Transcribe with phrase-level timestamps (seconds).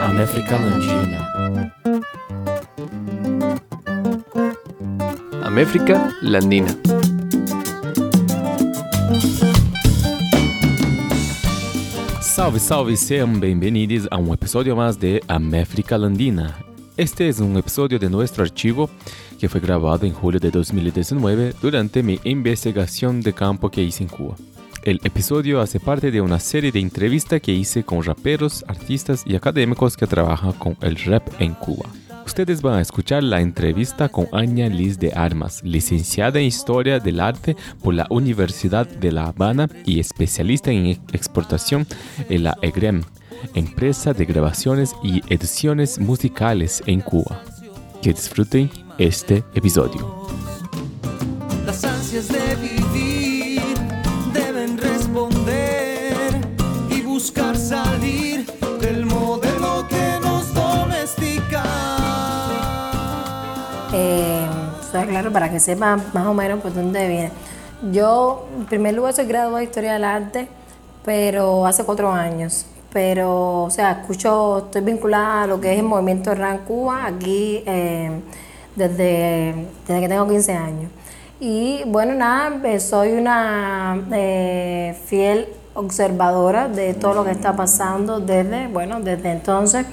[0.00, 1.32] Améfrica Landina.
[5.42, 6.78] Améfrica Landina.
[12.20, 16.56] Salve, salve, sean bienvenidos a un episodio más de Améfrica Landina.
[16.96, 18.88] Este es un episodio de nuestro archivo
[19.40, 24.08] que fue grabado en julio de 2019 durante mi investigación de campo que hice en
[24.08, 24.36] Cuba.
[24.86, 29.34] El episodio hace parte de una serie de entrevistas que hice con raperos, artistas y
[29.34, 31.90] académicos que trabajan con el rap en Cuba.
[32.24, 37.18] Ustedes van a escuchar la entrevista con Anya Liz de Armas, licenciada en Historia del
[37.18, 41.84] Arte por la Universidad de La Habana y especialista en exportación
[42.28, 43.02] en la EGREM,
[43.56, 47.42] empresa de grabaciones y ediciones musicales en Cuba.
[48.02, 50.28] Que disfruten este episodio.
[51.66, 52.75] Las ansias de
[65.04, 67.30] Claro, para que sepan más o menos por dónde viene.
[67.92, 70.48] Yo, en primer lugar, soy graduada de Historia del Arte,
[71.04, 72.66] pero hace cuatro años.
[72.92, 77.62] Pero, o sea, escucho, estoy vinculada a lo que es el movimiento RAN Cuba aquí
[77.66, 78.10] eh,
[78.74, 80.90] desde, desde que tengo 15 años.
[81.38, 88.20] Y bueno, nada, eh, soy una eh, fiel observadora de todo lo que está pasando
[88.20, 89.86] desde, bueno, desde entonces.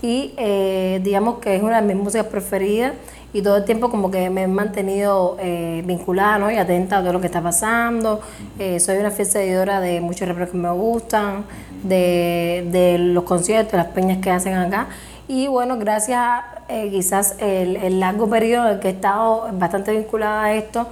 [0.00, 2.92] Y eh, digamos que es una de mis músicas preferidas
[3.36, 6.50] y todo el tiempo como que me he mantenido eh, vinculada ¿no?
[6.50, 8.22] y atenta a todo lo que está pasando.
[8.58, 11.44] Eh, soy una fiel seguidora de muchos raperos que me gustan,
[11.82, 14.86] de, de los conciertos, las peñas que hacen acá.
[15.28, 19.50] Y bueno, gracias a eh, quizás el, el largo periodo en el que he estado
[19.52, 20.86] bastante vinculada a esto,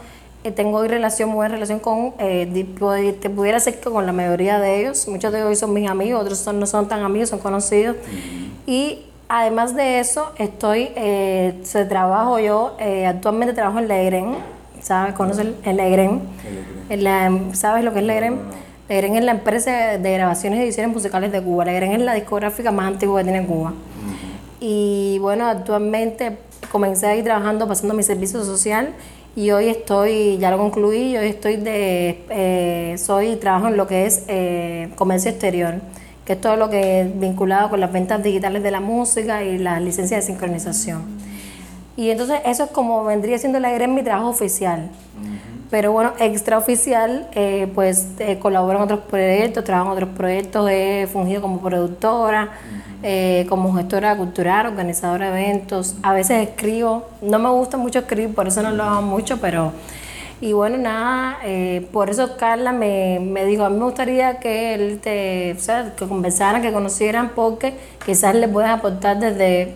[0.55, 4.83] tengo hoy relación, muy buena relación con, te pudiera decir que con la mayoría de
[4.83, 5.09] ellos.
[5.09, 7.97] Muchos de ellos son mis amigos, otros son, no son tan amigos, son conocidos.
[8.67, 14.35] Y además de eso, estoy, eh, se trabajo yo, eh, actualmente trabajo en Legren,
[14.83, 15.15] ¿sabes?
[15.15, 16.21] ¿Conoces el, el Legren?
[16.91, 18.39] En la- ¿Sabes lo que es Legren?
[18.89, 21.65] Legren es la empresa de grabaciones y ediciones musicales de Cuba.
[21.65, 23.73] Legren es la discográfica más antigua que tiene Cuba.
[24.61, 26.37] Y bueno, actualmente
[26.71, 28.95] comencé ahí trabajando, pasando mi servicio social
[29.37, 34.07] y hoy estoy, ya lo concluí, hoy estoy de, eh, soy, trabajo en lo que
[34.07, 35.75] es eh, comercio exterior,
[36.25, 39.59] que es todo lo que es vinculado con las ventas digitales de la música y
[39.59, 41.03] las licencias de sincronización.
[41.97, 44.91] Y entonces eso es como vendría siendo la en mi trabajo oficial.
[45.71, 51.09] Pero bueno, extraoficial, eh, pues eh, colaboro en otros proyectos, trabajo en otros proyectos, he
[51.13, 52.51] fungido como productora,
[53.03, 58.35] eh, como gestora cultural, organizadora de eventos, a veces escribo, no me gusta mucho escribir,
[58.35, 59.73] por eso no lo hago mucho, pero...
[60.41, 64.75] Y bueno, nada, eh, por eso Carla me, me dijo, a mí me gustaría que
[64.75, 67.75] él te, o sea, que conversaran, que conocieran, porque
[68.05, 69.75] quizás le puedas aportar desde,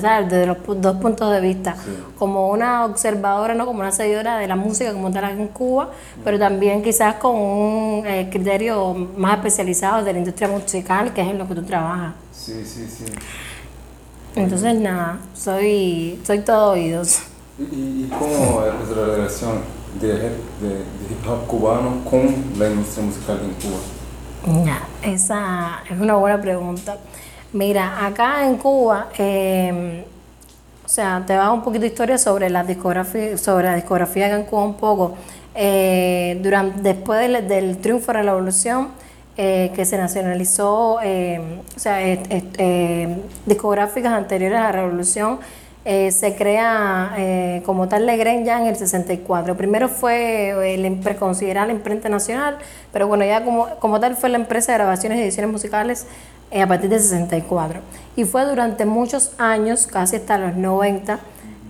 [0.00, 0.30] ¿sabes?
[0.30, 1.74] desde los dos puntos de vista,
[2.18, 5.90] como una observadora, no como una seguidora de la música como tal en Cuba,
[6.22, 11.28] pero también quizás con un eh, criterio más especializado de la industria musical, que es
[11.28, 12.12] en lo que tú trabajas.
[12.30, 13.04] Sí, sí, sí.
[14.36, 17.20] Entonces, nada, soy, soy todo oídos.
[17.58, 22.22] ¿Y, y- y cómo es la relación de, de, de hip hop cubano con
[22.58, 24.64] la industria musical en Cuba?
[24.64, 26.98] Ya, esa es una buena pregunta.
[27.52, 30.04] Mira, acá en Cuba, eh,
[30.84, 34.36] o sea, te va un poquito de historia sobre la discografía, sobre la discografía acá
[34.36, 35.14] en Cuba un poco.
[35.54, 38.88] Eh, durante, después del, del triunfo de la revolución,
[39.36, 41.40] eh, que se nacionalizó, eh,
[41.74, 45.40] o sea, eh, discográficas anteriores a la revolución,
[45.84, 49.56] eh, se crea eh, como tal Legren ya en el 64.
[49.56, 52.56] Primero fue el impre- considerada la imprenta nacional,
[52.92, 56.06] pero bueno, ya como, como tal fue la empresa de grabaciones y ediciones musicales
[56.50, 57.80] eh, a partir del 64.
[58.16, 61.18] Y fue durante muchos años, casi hasta los 90,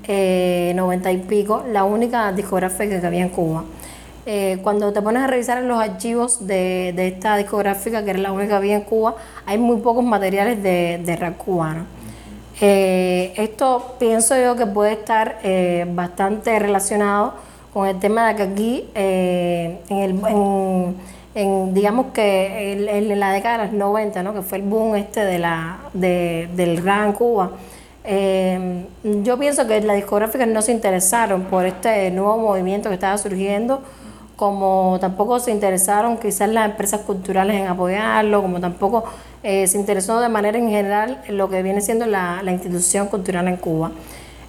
[0.06, 3.64] eh, 90 y pico, la única discográfica que había en Cuba.
[4.26, 8.18] Eh, cuando te pones a revisar en los archivos de, de esta discográfica, que era
[8.20, 11.84] la única que había en Cuba, hay muy pocos materiales de, de rap cubano.
[12.60, 17.34] Eh, esto pienso yo que puede estar eh, bastante relacionado
[17.72, 20.94] con el tema de que aquí, eh, en, el,
[21.34, 24.32] en, digamos que en la década de los 90, ¿no?
[24.32, 27.50] que fue el boom este de la, de, del en Cuba,
[29.02, 33.82] yo pienso que las discográficas no se interesaron por este nuevo movimiento que estaba surgiendo,
[34.36, 39.04] como tampoco se interesaron quizás las empresas culturales en apoyarlo, como tampoco
[39.44, 43.46] eh, se interesó de manera en general en lo que viene siendo la, institución cultural
[43.46, 43.92] en Cuba.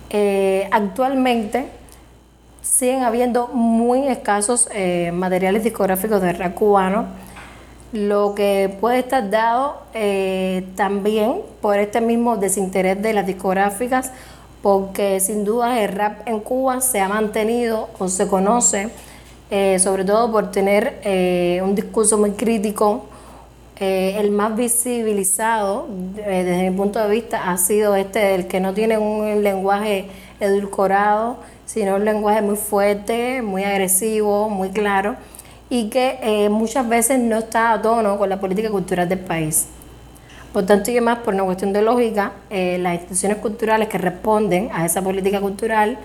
[0.09, 1.65] Eh, actualmente
[2.62, 7.07] siguen habiendo muy escasos eh, materiales discográficos de rap cubano.
[7.92, 14.12] lo que puede estar dado eh, también por este mismo desinterés de las discográficas,
[14.62, 18.89] porque sin duda el rap en Cuba se ha mantenido o se conoce,
[19.80, 21.01] sobre todo por tener
[21.63, 23.06] un discurso muy crítico.
[23.77, 28.98] El más visibilizado, desde mi punto de vista, ha sido este, el que no tiene
[28.98, 30.07] un lenguaje
[30.39, 35.16] edulcorado, sino un lenguaje muy fuerte, muy agresivo, muy claro
[35.69, 39.68] y que eh, muchas veces no está a tono con la política cultural del país.
[40.54, 44.69] Por tanto, y más por una cuestión de lógica, eh, las instituciones culturales que responden
[44.72, 45.98] a esa política cultural,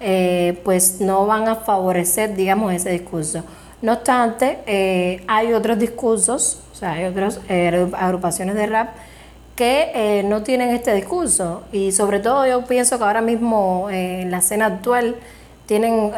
[0.00, 3.44] eh, pues no van a favorecer, digamos, ese discurso.
[3.82, 7.40] No obstante, hay otros discursos, o sea, hay otras
[7.94, 8.90] agrupaciones de rap
[9.56, 11.62] que no tienen este discurso.
[11.72, 15.16] Y sobre todo yo pienso que ahora mismo en la escena actual
[15.66, 16.12] tienen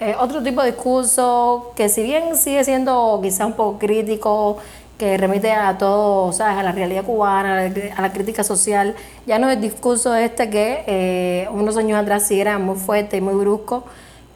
[0.00, 4.58] eh, otro tipo de discurso que si bien sigue siendo quizá un poco crítico,
[4.98, 6.58] que remite a todo, ¿sabes?
[6.58, 8.94] a la realidad cubana, a la crítica social,
[9.26, 13.16] ya no es el discurso este que eh, unos años atrás sí era muy fuerte
[13.16, 13.84] y muy brusco,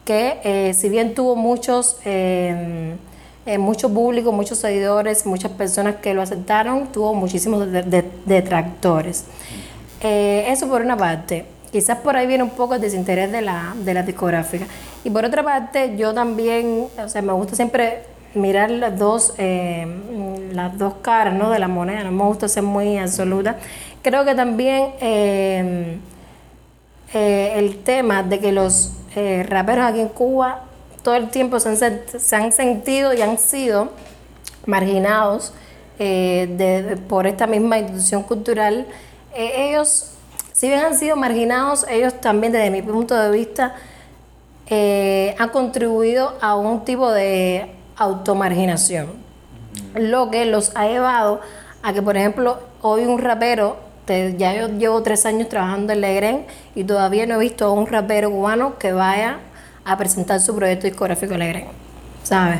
[0.09, 1.97] que eh, si bien tuvo muchos,
[3.59, 7.67] mucho público, muchos seguidores, muchas personas que lo aceptaron, tuvo muchísimos
[8.25, 9.25] detractores.
[10.01, 11.45] eso por una parte.
[11.71, 14.65] Quizás por ahí viene un poco el desinterés de la, de la discográfica.
[15.03, 18.01] Y por otra parte, yo también, o sea, me gusta siempre
[18.33, 19.87] mirar las dos, eh,
[20.51, 21.49] las dos caras ¿no?
[21.49, 23.57] de la moneda, no me gusta ser muy absoluta.
[24.01, 25.97] Creo que también eh,
[27.13, 28.91] eh, el tema de que los
[29.49, 30.61] raperos aquí en Cuba
[31.03, 31.77] todo el tiempo se han,
[32.07, 33.89] se han sentido y han sido
[34.65, 35.53] marginados
[37.09, 38.87] por esta misma institución cultural,
[39.35, 40.09] ellos
[40.59, 43.75] si bien han sido marginados, ellos también desde mi punto de vista
[44.67, 49.07] eh, han contribuido a un tipo de automarginación,
[49.95, 51.39] lo que los ha llevado
[51.81, 53.77] a que, por ejemplo, hoy un rapero,
[54.37, 56.45] ya yo llevo tres años trabajando en Legren
[56.75, 59.39] y todavía no he visto a un rapero cubano que vaya
[59.85, 61.65] a presentar su proyecto discográfico en Legren,
[62.23, 62.59] ¿sabes?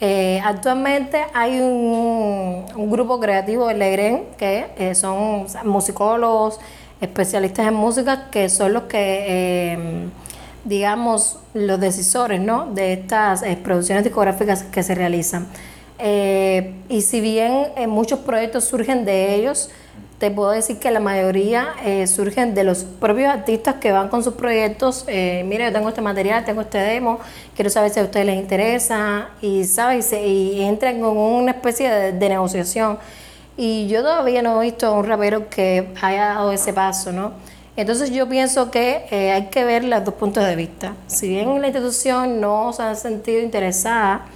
[0.00, 6.60] Eh, actualmente hay un, grupo creativo en Legren que eh, son musicólogos,
[7.00, 9.78] especialistas en música que son los que, eh,
[10.64, 12.66] digamos, los decisores ¿no?
[12.66, 15.46] de estas eh, producciones discográficas que se realizan.
[15.98, 19.70] Y si bien muchos proyectos surgen de ellos,
[20.18, 21.74] te puedo decir que la mayoría
[22.06, 25.04] surgen de los propios artistas que van con sus proyectos.
[25.06, 27.18] mira, yo tengo este material, tengo este demo,
[27.54, 30.12] quiero saber si a ustedes les interesa y, ¿sabes?
[30.12, 32.98] y, entran con una especie de negociación.
[33.56, 37.32] Y yo todavía no he visto a un rapero que haya dado ese paso, ¿no?
[37.76, 40.94] Entonces yo pienso que eh, hay que ver los dos puntos de vista.
[41.06, 44.26] Si bien la institución no se ha sentido interesada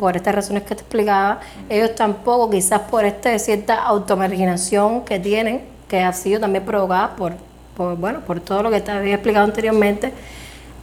[0.00, 5.60] por estas razones que te explicaba, ellos tampoco, quizás por esta cierta automarginación que tienen,
[5.88, 7.34] que ha sido también provocada por,
[7.98, 10.10] bueno, por todo lo que te había explicado anteriormente,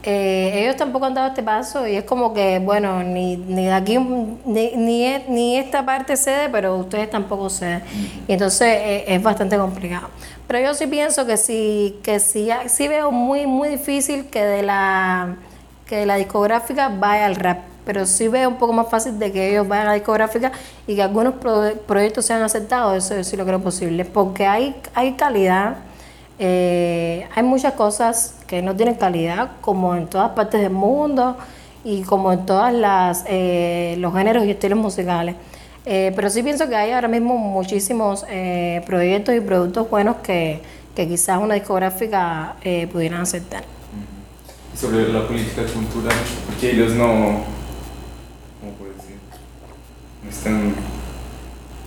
[0.04, 3.72] eh, ellos tampoco han dado este paso y es como que, bueno, ni, ni de
[3.72, 7.82] aquí, ni, ni, esta parte cede, pero ustedes tampoco ceden.
[8.28, 10.10] Y entonces eh, es bastante complicado.
[10.46, 14.62] Pero yo sí pienso que sí, que sí, sí veo muy, muy difícil que de
[14.62, 15.34] la,
[15.86, 17.58] que la discográfica vaya al rap.
[17.88, 20.52] Pero sí veo un poco más fácil de que ellos vayan a la discográfica
[20.86, 21.36] y que algunos
[21.86, 24.04] proyectos sean aceptados, eso sí lo creo posible.
[24.04, 25.78] Porque hay, hay calidad
[26.38, 31.36] eh, hay muchas cosas que no tienen calidad, como en todas partes del mundo
[31.82, 32.70] y como en todos
[33.26, 35.34] eh, los géneros y estilos musicales.
[35.86, 38.26] Eh, pero sí pienso que hay ahora mismo muchísimos
[38.84, 40.60] proyectos y productos buenos que,
[40.94, 42.56] quizás una discográfica
[42.92, 43.62] pudieran aceptar.
[44.74, 46.14] Sobre la política cultural,
[46.46, 47.57] porque ellos no.
[50.28, 50.74] Están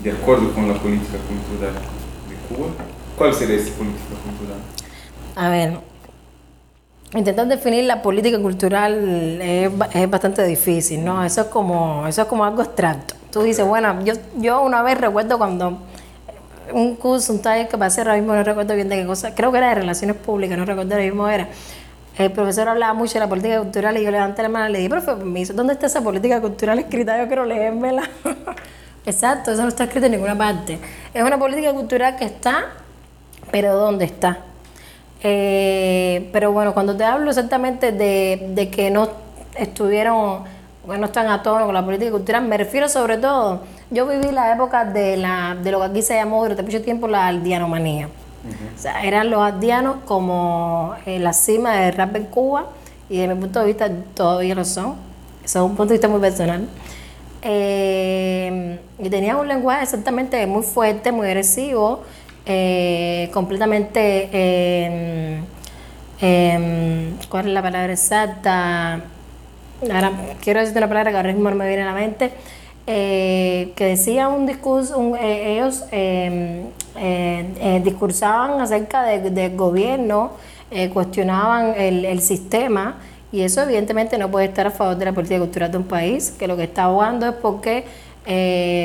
[0.03, 2.69] de acuerdo con la política cultural de Cuba.
[3.17, 4.59] ¿Cuál sería esa política cultural?
[5.35, 5.79] A ver,
[7.13, 11.23] intentar definir la política cultural es, bastante difícil, ¿no?
[11.23, 13.15] Eso es como eso es como algo abstracto.
[13.31, 15.77] Tú dices, bueno, yo, yo una vez recuerdo cuando
[16.73, 19.51] un curso, un taller que pasé ahora mismo, no recuerdo bien de qué cosa, creo
[19.51, 21.47] que era de relaciones públicas, no recuerdo ahora mismo era.
[22.25, 24.77] El profesor hablaba mucho de la política cultural y yo levanté la mano y le
[24.79, 25.11] dije, profe,
[25.53, 27.17] ¿dónde está esa política cultural escrita?
[27.17, 28.03] Yo quiero leérmela.
[29.05, 30.77] Exacto, eso no está escrito en ninguna parte.
[31.13, 32.65] Es una política cultural que está
[33.51, 34.39] pero ¿dónde está?
[35.23, 39.09] Eh, pero bueno, cuando te hablo exactamente de, que no
[39.55, 40.43] estuvieron,
[40.87, 43.61] no están a tono con la política cultural, me refiero sobre todo,
[43.91, 47.07] yo viví la época de, la, de lo que aquí se llamó durante mucho tiempo
[47.07, 47.31] la
[49.03, 52.67] eran los aldeanos como la cima del rap en Cuba
[53.09, 54.95] y desde mi punto de vista todavía lo son.
[55.43, 56.67] Eso es un punto de vista muy personal.
[57.43, 62.03] eh, y tenían un lenguaje exactamente muy fuerte, muy agresivo,
[62.45, 65.41] eh, completamente, eh,
[66.21, 69.01] eh, ¿cuál es la palabra exacta?
[69.91, 72.31] Ahora quiero decirte una palabra que ahora mismo no me viene a la mente,
[72.87, 76.63] eh, que decía un discurso, un- eh, ellos eh,
[76.97, 80.31] eh, eh, discursaban acerca de- del gobierno,
[80.71, 82.97] eh, cuestionaban el, el sistema
[83.31, 86.31] y eso evidentemente no puede estar a favor de la política cultural de un país,
[86.37, 87.85] que lo que está abogando es porque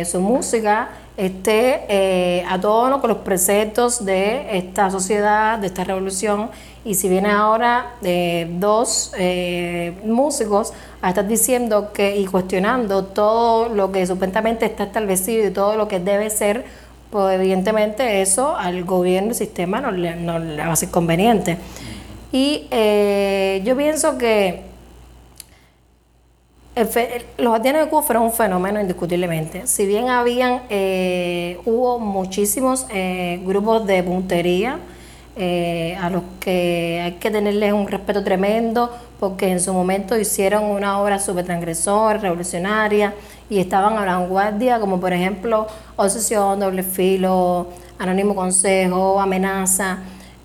[0.06, 6.50] su música esté eh, a tono con los preceptos de esta sociedad, de esta revolución.
[6.84, 13.68] Y si viene ahora eh, dos eh, músicos a estar diciendo que y cuestionando todo
[13.68, 16.64] lo que supuestamente está establecido y todo lo que debe ser,
[17.10, 21.56] pues evidentemente eso al gobierno, al sistema, no le, no le va a ser conveniente.
[22.32, 24.75] Y eh, yo pienso que el el-
[26.76, 29.66] los haitianos de Cuba fueron un fenómeno indiscutiblemente.
[29.66, 34.78] Si bien habían, eh, hubo muchísimos eh, grupos de puntería
[35.38, 38.90] eh, a los que hay que tenerles un respeto tremendo
[39.20, 43.14] porque en su momento hicieron una obra súper transgresora, revolucionaria
[43.50, 45.66] y estaban a la vanguardia, como por ejemplo
[45.96, 47.68] Obsesión, Doble Filo,
[47.98, 49.98] Anónimo Consejo, Amenaza.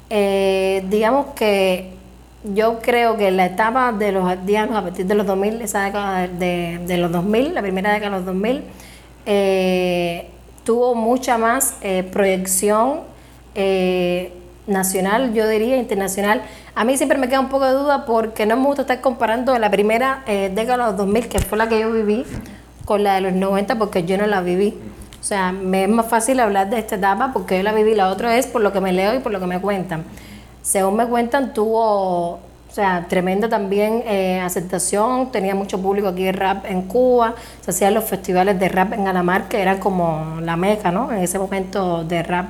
[0.09, 1.93] Eh, digamos que
[2.43, 6.27] yo creo que la etapa de los haitianos a partir de los 2000, esa década
[6.27, 8.63] de, de los 2000, la primera década de los 2000,
[9.25, 10.27] eh,
[10.63, 13.01] tuvo mucha más eh, proyección
[13.55, 14.33] eh,
[14.67, 16.41] nacional, yo diría internacional.
[16.75, 19.57] A mí siempre me queda un poco de duda porque no me gusta estar comparando
[19.59, 22.25] la primera eh, década de los 2000, que fue la que yo viví,
[22.85, 24.77] con la de los 90 porque yo no la viví.
[25.19, 28.09] O sea, me es más fácil hablar de esta etapa porque yo la viví, la
[28.09, 30.03] otra es por lo que me leo y por lo que me cuentan.
[30.61, 32.39] Según me cuentan, tuvo, o
[32.71, 37.93] sea, tremenda también eh, aceptación, tenía mucho público aquí de rap en Cuba, se hacían
[37.93, 41.11] los festivales de rap en Alamar, que eran como la meca, ¿no?
[41.11, 42.49] En ese momento de rap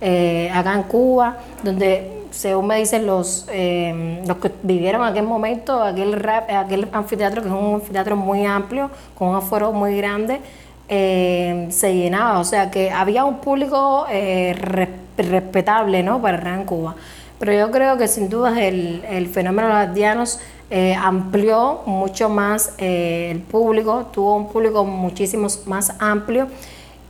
[0.00, 5.80] eh, acá en Cuba, donde según me dicen los, eh, los que vivieron aquel momento,
[5.80, 10.40] aquel, rap, aquel anfiteatro, que es un anfiteatro muy amplio, con un aforo muy grande,
[10.88, 16.20] eh, se llenaba, o sea que había un público eh, res- respetable ¿no?
[16.20, 16.96] para el rap en Cuba.
[17.44, 22.30] Pero yo creo que sin duda el, el fenómeno de los haitianos eh, amplió mucho
[22.30, 26.48] más eh, el público, tuvo un público muchísimo más amplio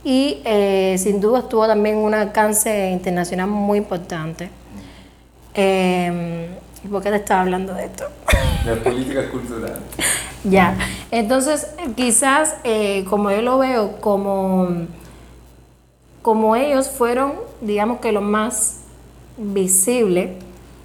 [0.03, 4.49] y eh, sin duda tuvo también un alcance internacional muy importante.
[5.53, 6.49] Eh,
[6.83, 8.03] ¿Y por qué te estaba hablando de esto?
[8.65, 9.79] La política cultural.
[10.43, 10.77] Ya,
[11.09, 12.57] entonces quizás
[13.09, 14.85] como yo lo veo, como,
[16.21, 18.84] como ellos fueron, digamos que los más
[19.37, 20.31] visibles,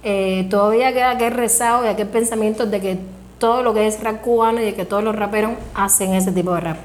[0.03, 2.97] eh, todavía queda aquel rezago y aquel pensamiento de que
[3.37, 6.53] todo lo que es rap cubano y de que todos los raperos hacen ese tipo
[6.53, 6.77] de rap.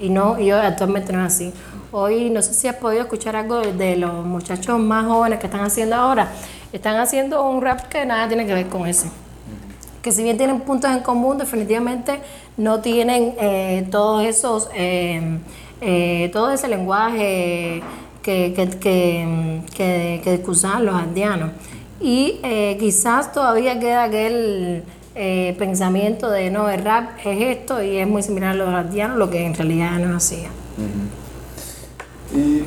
[0.00, 1.52] Y no, y hoy actualmente no es así.
[1.92, 5.62] Hoy no sé si has podido escuchar algo de, los muchachos más jóvenes que están
[5.62, 6.28] haciendo ahora.
[6.72, 9.08] Están haciendo un rap que nada tiene que ver con eso
[10.02, 12.20] que si bien tienen puntos en común, definitivamente
[12.58, 15.40] no tienen eh, todos esos, eh,
[16.30, 17.82] todo ese lenguaje
[18.24, 18.68] que, que,
[19.74, 21.50] que, que, discursaban los andianos.
[22.00, 24.82] Y eh, quizás todavía queda aquel
[25.14, 29.18] eh, pensamiento de no, el rap es esto y es muy similar a los andianos,
[29.18, 30.48] lo que en realidad no hacía.
[32.34, 32.62] Y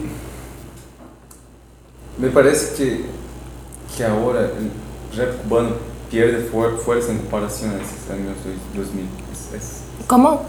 [2.20, 3.06] me parece que,
[3.98, 5.70] que ahora el rap cubano
[6.10, 8.36] pierde fuer- fuerza en comparación a esos años
[8.76, 9.06] 2000.
[9.34, 10.44] Es- es- ¿Cómo?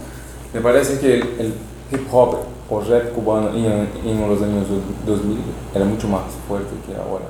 [0.55, 1.55] me parece que el, el
[1.91, 2.37] hip hop
[2.71, 4.67] o rap cubano en, en los años
[5.07, 5.39] 2000
[5.75, 7.25] era mucho más fuerte que ahora.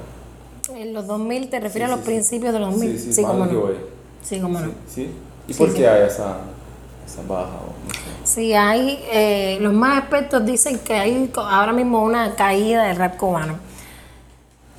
[0.75, 2.99] En los 2000, ¿te refieres Sí, a los sí, principios de los 2000?
[2.99, 3.61] Sí, sí, más que no.
[3.61, 3.75] hoy.
[4.23, 4.71] Sí, cómo no.
[4.87, 5.11] Sí.
[5.47, 6.39] ¿Y por qué hay esa,
[7.07, 7.53] esa baja?
[7.55, 8.01] o no sé?
[8.25, 13.17] Sí, hay, eh, los más expertos dicen que hay ahora mismo una caída del rap
[13.17, 13.59] cubano.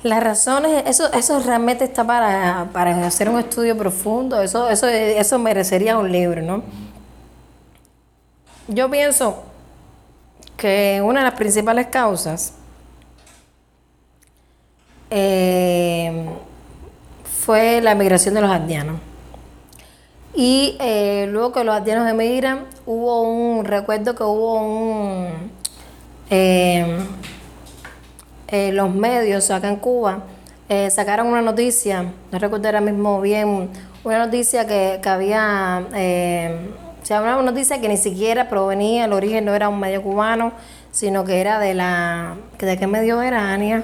[0.02, 5.38] Las razones, eso, eso realmente está para, para hacer un estudio profundo, eso, eso, eso
[5.38, 6.62] merecería un libro, ¿no?
[8.68, 9.42] Yo pienso
[10.60, 12.52] que una de las principales causas
[15.08, 16.26] eh,
[17.24, 19.00] fue la migración de los haitianos.
[20.34, 25.50] Y eh, luego que los haitianos emigran, hubo un, recuerdo que hubo un,
[26.28, 26.98] eh,
[28.48, 30.24] eh, los medios acá en Cuba
[30.90, 33.70] sacaron una noticia, no recuerdo ahora mismo bien,
[34.04, 35.82] una noticia que, que había,
[37.10, 40.52] sea, una noticia que ni siquiera provenía, el origen no era un medio cubano,
[40.92, 43.82] sino que era de la, ¿de qué medio era, Ania?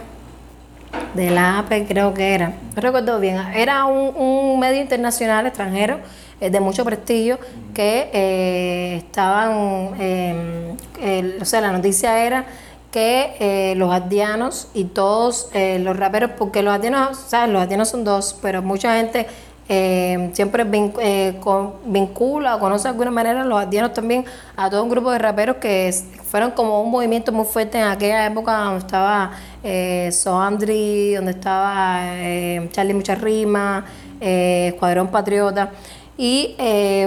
[1.15, 5.99] de la APE creo que era, no recuerdo bien, era un, un medio internacional extranjero
[6.41, 7.39] eh, de mucho prestigio
[7.75, 12.45] que eh, estaban, eh, el- o sea, la noticia era
[12.93, 17.51] que eh, los haitianos y todos eh, los raperos, porque los haitianos, ¿sabes?
[17.53, 19.27] Los haitianos son dos, pero mucha gente
[19.69, 21.39] eh, siempre vin- eh,
[21.85, 24.25] vincula o conoce de alguna manera los haitianos también
[24.57, 25.93] a todo un grupo de raperos que
[26.31, 29.33] fueron como un movimiento muy fuerte en aquella época donde estaba
[29.63, 33.85] eh, Soandri, donde estaba eh, Charlie Mucha Rima,
[34.21, 35.71] eh, Escuadrón Patriota.
[36.19, 36.55] Y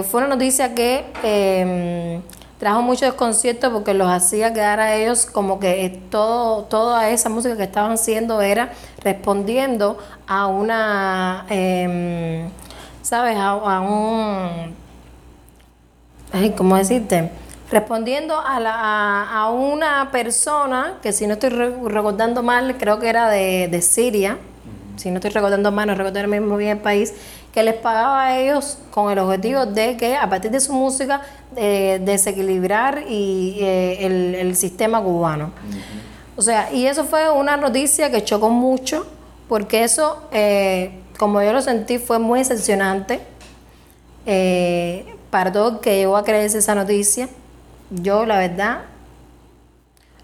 [0.08, 2.20] fue una noticia que
[2.60, 7.56] trajo mucho desconcierto porque los hacía quedar a ellos como que todo, toda esa música
[7.56, 8.70] que estaban haciendo era
[9.02, 9.98] respondiendo
[10.28, 12.50] a una, em,
[13.02, 13.36] ¿sabes?
[13.38, 14.76] A, un,
[16.56, 17.30] ¿cómo decirte?
[17.70, 22.98] Respondiendo a, la, a, a una persona que si no estoy re- recordando mal, creo
[22.98, 24.38] que era de, de Siria,
[25.00, 27.14] si no estoy recordando mal, no recuerdo ahora mismo bien el país,
[27.52, 31.22] que les pagaba a ellos con el objetivo de que a partir de su música
[31.56, 35.52] eh, desequilibrar y, eh, el, el sistema cubano.
[36.36, 39.06] O sea, y eso fue una noticia que chocó mucho,
[39.48, 43.20] porque eso, eh, como yo lo sentí, fue muy decepcionante
[45.30, 47.28] para todo el que llegó a creerse esa noticia.
[47.90, 48.82] Yo, la verdad,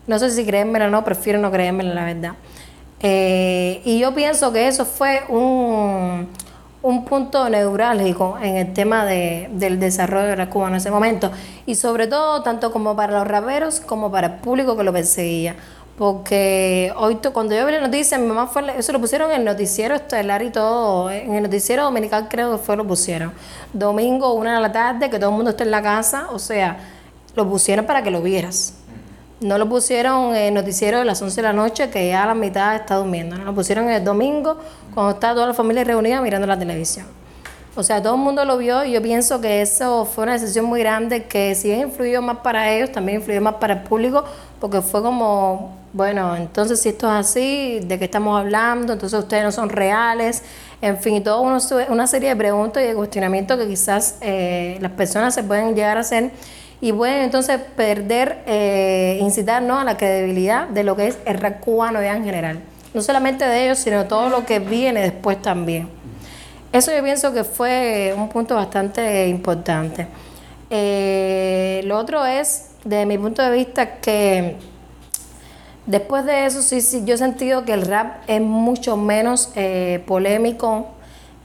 [0.07, 2.33] no sé si creérmela o no, prefiero no creérmela, la verdad.
[3.09, 6.27] Eh, y yo pienso que eso fue un,
[6.83, 11.31] un punto neurálgico en el tema de- del desarrollo de la Cuba en ese momento.
[11.67, 15.55] Y sobre todo, tanto como para los raperos como para el público que lo perseguía.
[15.97, 19.45] Porque hoy, cuando yo vi la noticia, mi mamá fue, eso lo pusieron en el
[19.45, 23.33] noticiero estelar y todo, en el noticiero dominical creo que fue lo pusieron.
[23.73, 26.77] Domingo, una de la tarde, que todo el mundo está en la casa, o sea,
[27.37, 28.75] lo pusieron para que lo vieras.
[29.41, 32.35] No lo pusieron en el noticiero de las 11 de la noche, que ya la
[32.35, 33.37] mitad está durmiendo.
[33.37, 33.45] ¿no?
[33.45, 34.57] Lo pusieron el domingo,
[34.95, 37.07] cuando está toda la familia reunida mirando la televisión.
[37.79, 40.65] O sea, todo el mundo lo vio y yo pienso que eso fue una decisión
[40.65, 44.25] muy grande que si bien influyó más para ellos, también influyó más para el público,
[44.59, 48.95] porque fue como, bueno, entonces si esto es así, ¿de qué estamos hablando?
[48.95, 50.43] Entonces ustedes no son reales,
[50.81, 51.59] en fin, y toda una,
[51.91, 55.99] una serie de preguntas y de cuestionamientos que quizás eh, las personas se pueden llegar
[55.99, 56.31] a hacer
[56.81, 61.61] y pueden entonces perder, eh, incitarnos a la credibilidad de lo que es el rap
[61.61, 62.61] cubano ya en general.
[62.93, 65.89] No solamente de ellos, sino todo lo que viene después también.
[66.73, 70.07] Eso yo pienso que fue un punto bastante importante.
[70.69, 74.57] Eh, lo otro es, desde mi punto de vista, que
[75.87, 80.03] después de eso sí, sí, yo he sentido que el rap es mucho menos eh,
[80.07, 80.89] polémico,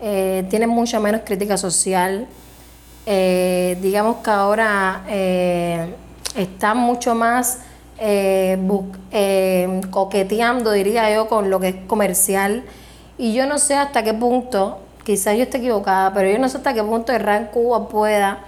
[0.02, 2.28] eh, tiene mucha menos crítica social.
[3.06, 5.96] Eh, digamos que ahora eh,
[6.36, 7.60] está mucho más
[7.98, 8.58] eh,
[9.12, 12.64] eh, coqueteando, diría yo, con lo que es comercial.
[13.18, 16.58] Y yo no sé hasta qué punto, quizás yo esté equivocada, pero yo no sé
[16.58, 18.40] hasta qué punto en Cuba pueda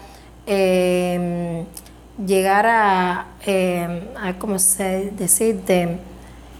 [2.26, 3.26] llegar a,
[4.40, 5.98] ¿cómo se decirte?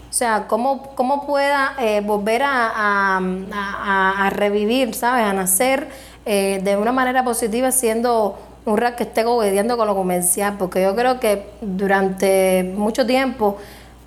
[0.10, 1.74] O sea, cómo, cómo pueda
[2.06, 5.26] volver a- a revivir, ¿sabes?
[5.26, 5.88] A nacer
[6.26, 10.82] eh, de una manera positiva siendo un rap que esté coqueteando con lo comercial, porque
[10.82, 13.58] yo creo que durante mucho tiempo,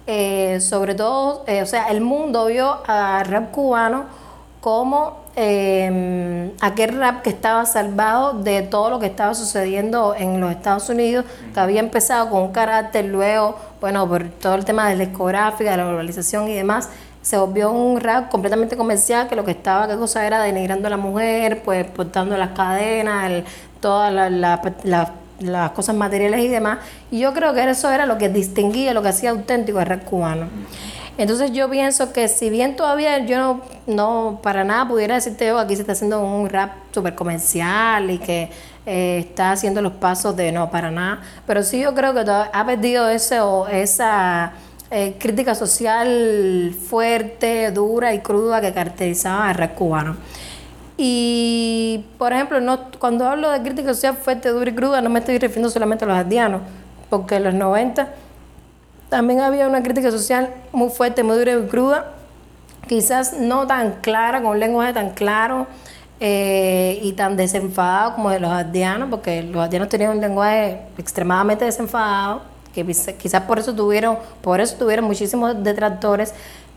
[0.06, 4.04] eh, sobre todo, eh, o sea, el mundo vio a rap cubano
[4.60, 10.50] como eh, aquel rap que estaba salvado de todo lo que estaba sucediendo en los
[10.50, 14.96] Estados Unidos, que había empezado con un carácter, luego, bueno, por todo el tema de
[14.96, 16.88] la discográfica, de la globalización y demás,
[17.26, 20.90] se volvió un rap completamente comercial, que lo que estaba, qué cosa era, denigrando a
[20.90, 23.42] la mujer, pues portando las cadenas,
[23.80, 25.10] todas la- la- la-
[25.40, 26.78] las cosas materiales y demás.
[27.10, 30.04] Y yo creo que eso era lo que distinguía, lo que hacía auténtico el rap
[30.04, 30.46] cubano.
[31.18, 35.56] Entonces yo pienso que si bien todavía yo no, no para nada pudiera decirte yo
[35.56, 38.50] que aquí se está haciendo un rap súper comercial y que
[38.86, 42.64] eh, está haciendo los pasos de no, para nada, pero sí yo creo que ha
[42.66, 44.52] perdido ese, o esa
[44.98, 50.16] eh, crítica social fuerte, dura y cruda que caracterizaba al rap cubano.
[50.96, 55.18] Y, por ejemplo, no, cuando hablo de crítica social fuerte, dura y cruda, no me
[55.18, 56.62] estoy refiriendo solamente a los haitianos,
[57.10, 58.08] porque en los 90
[59.10, 62.12] también había una crítica social muy fuerte, muy dura y cruda,
[62.88, 65.66] quizás no tan clara, con un lenguaje tan claro
[66.20, 71.66] eh, y tan desenfadado como de los haitianos, porque los haitianos tenían un lenguaje extremadamente
[71.66, 76.34] desenfadado, que quizás, por eso tuvieron, por eso tuvieron muchísimos detractores,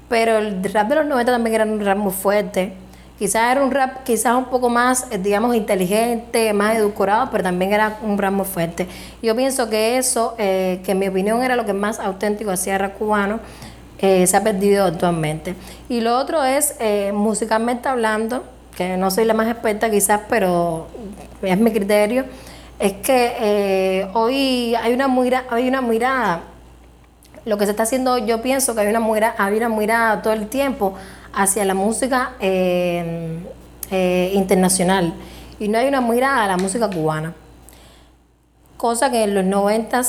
[0.07, 2.73] pero el rap de los 90 también era un rap muy fuerte.
[3.17, 7.73] Quizás era un rap quizás un poco más, eh, digamos, inteligente, más edulcorado, pero también
[7.73, 8.88] era un rap muy fuerte.
[9.21, 12.75] Yo pienso que eso, eh, que en mi opinión era lo que más auténtico hacía
[12.75, 13.41] el rap cubano,
[13.99, 15.53] eh, se ha perdido actualmente.
[15.89, 16.75] Y lo otro es,
[17.13, 18.45] musicalmente hablando,
[18.77, 20.88] que no soy la más experta quizás, pero
[21.41, 22.23] es mi criterio,
[22.79, 26.43] es que eh, hoy hay una, mira, hay una mirada,
[27.43, 30.33] lo que se está haciendo, yo pienso que hay una mirada, hay una mirada todo
[30.33, 30.93] el tiempo
[31.33, 33.39] hacia la música eh,
[33.91, 35.13] eh, internacional
[35.59, 37.33] y no hay una mirada a la música cubana.
[38.77, 40.03] Cosa que en los 90,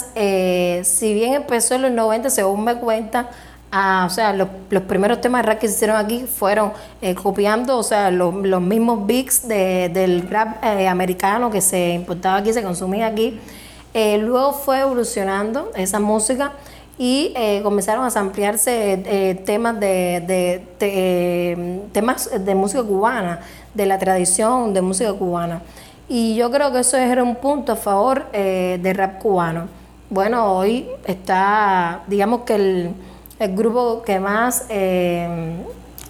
[0.85, 3.31] si bien empezó en los 90, según me cuenta,
[3.73, 7.15] Ah, o sea, los, los, primeros temas de rap que se hicieron aquí fueron eh,
[7.15, 12.39] copiando, o sea, los, los mismos beats de, del rap eh, americano que se importaba
[12.39, 13.39] aquí, se consumía aquí.
[13.95, 16.53] Eh, luego fue evolucionando esa música
[16.99, 23.41] y comenzaron a ampliarse temas de, de, de temas de música cubana,
[23.73, 25.63] de la tradición de música cubana.
[26.11, 29.69] Y yo creo que eso era un punto a favor del rap cubano.
[30.11, 32.95] Bueno, hoy está, digamos que el
[33.41, 35.57] el grupo que más eh,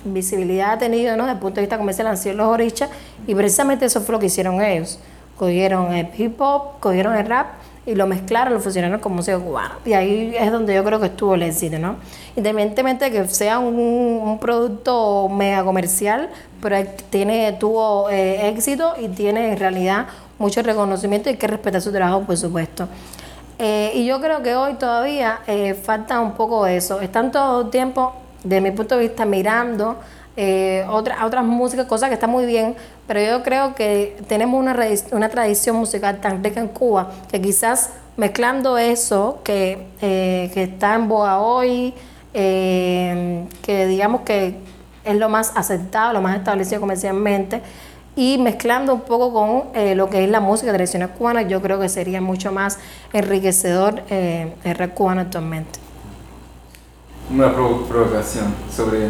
[0.05, 1.23] visibilidad ha tenido ¿no?
[1.23, 2.91] desde el punto de vista comercial han sido los orichas
[3.27, 4.99] y precisamente eso fue lo que hicieron ellos.
[5.39, 7.47] Cogieron el hip hop, cogieron el rap
[7.87, 9.79] y lo mezclaron, lo fusionaron con música cubana.
[9.87, 11.97] Y ahí es donde yo creo que estuvo el éxito, ¿no?
[12.37, 16.29] Independientemente de que sea un, producto mega comercial,
[16.61, 16.77] pero
[17.09, 21.93] tiene, tuvo eh, éxito y tiene en realidad mucho reconocimiento y hay que respetar su
[21.93, 22.89] trabajo, por supuesto.
[23.63, 27.03] Eh, y yo creo que hoy todavía eh, falta un poco eso.
[27.03, 29.99] Están todo el tiempo, desde mi punto de vista, mirando
[30.35, 32.75] eh, otra, otras músicas, cosas que están muy bien,
[33.07, 34.75] pero yo creo que tenemos una,
[35.13, 41.09] una tradición musical tan rica en Cuba que quizás mezclando eso que, que está en
[41.09, 41.93] boga hoy,
[42.33, 44.57] que digamos que
[45.05, 47.61] es lo más aceptado, lo más establecido comercialmente,
[48.17, 51.79] y mezclando un poco con eh, lo que es la música tradicional cubana, yo creo
[51.79, 52.79] que sería mucho más
[53.13, 55.79] enriquecedor eh, el rap cubano actualmente.
[57.31, 59.09] Una provocación sobre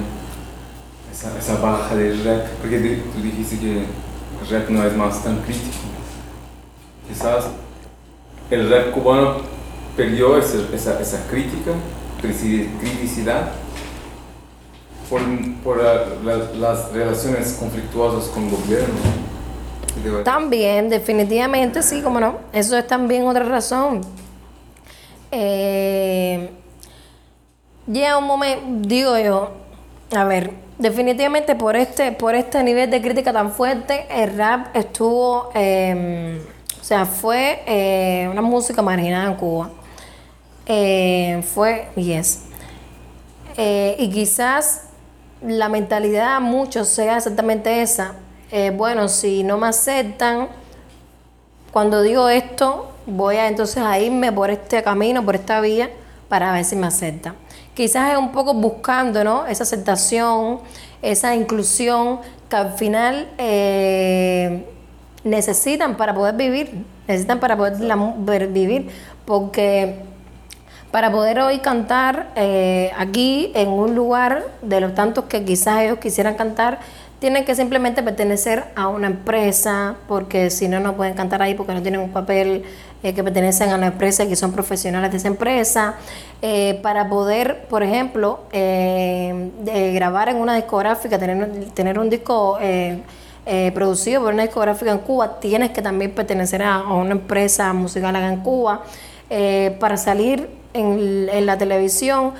[1.10, 5.38] esa, esa, baja del rap, porque tú dijiste que el rap no es más tan
[5.38, 5.76] crítico.
[7.08, 7.46] Quizás
[8.50, 9.36] el rap cubano
[9.96, 11.72] perdió esa, esa, esa crítica,
[12.20, 13.52] criticidad
[15.10, 15.76] por,
[16.56, 18.94] las relaciones conflictuosas con el gobierno.
[20.24, 22.38] También, definitivamente, sí, como no.
[22.52, 24.02] Eso es también otra razón.
[25.32, 26.50] Eh,
[27.86, 29.50] llega un momento, digo yo,
[30.14, 35.50] a ver, definitivamente por este, por este nivel de crítica tan fuerte, el rap estuvo,
[35.54, 36.38] em,
[36.80, 39.70] o sea, fue eh, una música marginada en Cuba.
[40.66, 42.44] Eh, fue, yes.
[43.98, 44.89] y quizás
[45.42, 48.14] la mentalidad a muchos sea exactamente esa.
[48.50, 50.48] Eh, bueno, si no me aceptan,
[51.72, 55.90] cuando digo esto, voy a entonces a irme por este camino, por esta vía,
[56.28, 57.34] para ver si me aceptan.
[57.74, 59.46] Quizás es un poco buscando ¿no?
[59.46, 60.60] esa aceptación,
[61.00, 64.66] esa inclusión que al final eh,
[65.24, 68.90] necesitan para poder vivir, necesitan para poder vivir,
[69.24, 70.09] porque
[70.90, 75.98] para poder hoy cantar eh, aquí en un lugar de los tantos que quizás ellos
[75.98, 76.80] quisieran cantar,
[77.20, 81.74] tienen que simplemente pertenecer a una empresa, porque si no, no pueden cantar ahí porque
[81.74, 82.64] no tienen un papel
[83.02, 85.94] eh, que pertenecen a una empresa y que son profesionales de esa empresa.
[86.42, 92.58] Eh, para poder, por ejemplo, grabar en una discográfica, tener, tener un disco
[93.74, 98.16] producido por una discográfica en Cuba, tienes que también pertenecer a, a una empresa musical
[98.16, 98.82] acá en Cuba.
[99.78, 102.32] para salir en, la televisión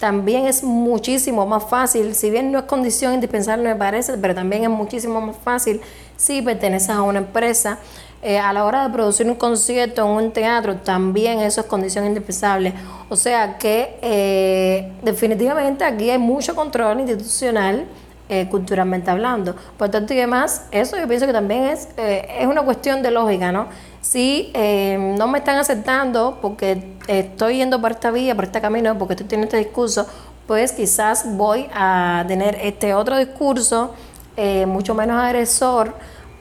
[0.00, 4.64] también es muchísimo más fácil, si bien no es condición indispensable me parece, pero también
[4.64, 5.80] es muchísimo más fácil
[6.16, 7.78] si perteneces a una empresa.
[8.26, 12.06] Eh, a la hora de producir un concierto en un teatro, también eso es condición
[12.06, 12.72] indispensable.
[13.10, 17.84] O sea que eh, definitivamente aquí hay mucho control institucional.
[18.30, 19.54] Eh, culturalmente hablando.
[19.76, 23.52] Por tanto y demás, eso yo pienso que también es, es una cuestión de lógica,
[23.52, 23.68] ¿no?
[24.04, 28.96] si eh, no me están aceptando porque estoy yendo por esta vía, por este camino,
[28.98, 30.06] porque estoy teniendo este discurso,
[30.46, 33.94] pues quizás voy a tener este otro discurso
[34.36, 35.94] eh, mucho menos agresor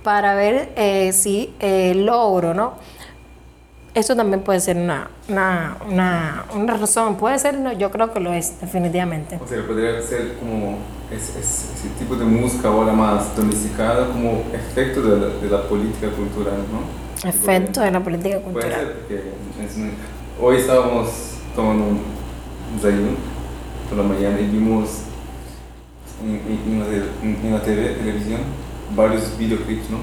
[0.04, 1.56] para ver eh, si
[1.96, 2.74] logro, ¿no?
[3.94, 8.20] Eso también puede ser una, una, una, una, razón, puede ser, no, yo creo que
[8.20, 9.40] lo es, definitivamente.
[9.44, 10.80] O sea, podría ser como
[11.12, 16.10] ese, ese, tipo de música ahora más domesticada como efecto de la, de la política
[16.10, 17.30] cultural, ¿no?
[17.30, 18.72] Efecto de la política cultural.
[18.72, 19.22] Puede ser, porque
[20.42, 21.10] hoy estábamos
[21.56, 22.02] tomando un
[22.76, 23.12] desayuno
[23.88, 24.90] por la mañana y vimos
[26.24, 28.42] en, la TV, televisión
[28.96, 29.98] varios videoclips, ¿no?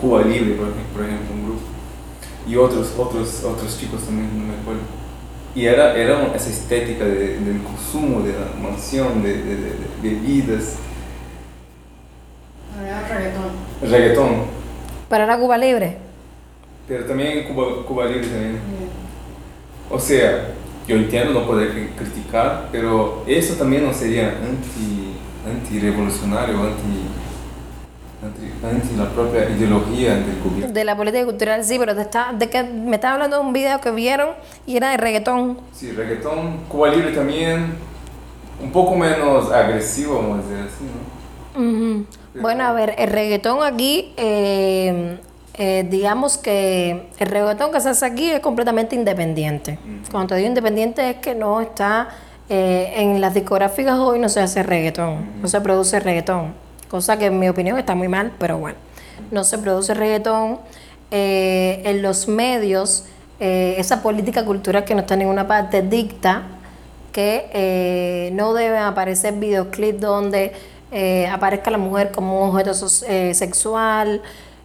[0.00, 1.77] Cuba Libre, por ejemplo, un grupo.
[2.48, 4.80] Y otros, otros, otros chicos también, no me acuerdo.
[5.54, 10.76] Y era, era esa estética de, del consumo, de la mansión, de, de, de bebidas.
[12.84, 13.50] Era reggaetón
[13.82, 14.34] reggaetón,
[15.08, 15.96] Pero era Cuba Libre.
[16.86, 18.60] pero también Cuba, Cuba Libre también.
[19.90, 20.48] O sea,
[20.86, 25.14] yo entiendo no poder cri- criticar, pero eso también no sería anti,
[25.46, 27.27] anti-revolucionario, anti, anti,
[28.22, 30.72] anti la propia ideología gobierno.
[30.72, 33.52] De la política cultural, sí, pero te está, de que me estaba hablando de un
[33.52, 34.30] video que vieron
[34.66, 35.58] y era de reggaetón.
[35.72, 37.74] Sí, reggaetón, Cuba Libre también,
[38.62, 41.18] un poco menos agresivo, vamos a decir así, ¿no?
[41.60, 42.06] Ujú.
[42.40, 45.18] Bueno, a ver, el reggaetón aquí, eh,
[45.54, 49.78] eh, digamos que el reggaetón que se hace aquí es completamente independiente.
[50.10, 52.08] Cuando te digo independiente es que no está
[52.48, 56.54] eh, en las discográficas hoy no se hace reggaetón, no se produce reggaetón,
[56.88, 58.78] cosa que en mi opinión está muy mal, pero bueno,
[59.30, 60.58] no se produce reggaetón.
[61.10, 63.04] Eh, en los medios,
[63.40, 66.42] eh, esa política cultural que no está en ninguna parte dicta
[67.12, 70.52] que eh, no deben aparecer videoclips donde
[71.30, 74.22] aparezca la mujer como un objeto sexual,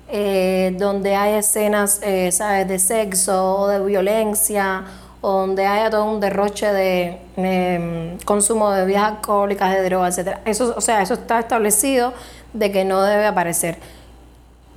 [0.10, 4.86] donde hay escenas, de sexo o de violencia,
[5.26, 10.42] o donde haya todo un derroche de em, consumo de bebidas alcohólicas, de drogas, etcétera.
[10.44, 12.14] Eso, o sea, eso está establecido
[12.52, 13.78] de que no debe aparecer.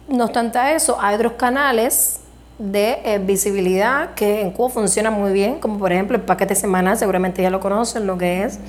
[0.07, 2.21] No obstante a eso, hay otros canales
[2.61, 6.97] de eh, visibilidad que en Cuba funcionan muy bien, como por ejemplo el paquete semanal,
[6.97, 8.61] seguramente ya lo conocen lo que es,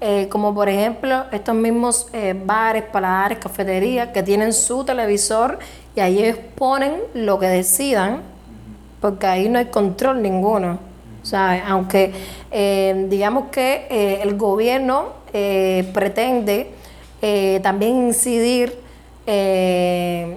[0.00, 5.58] Eh, como por ejemplo estos mismos eh, bares, paladares, cafeterías que tienen su televisor
[5.96, 8.22] y ahí ellos ponen lo que decidan,
[9.00, 10.87] porque ahí no hay control ninguno.
[11.28, 11.62] ¿Sabes?
[11.66, 12.12] Aunque
[12.50, 16.70] eh, digamos que eh, el gobierno eh, pretende
[17.20, 18.78] eh, también incidir
[19.26, 20.36] eh,